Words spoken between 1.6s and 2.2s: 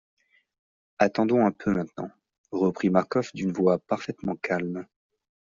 maintenant,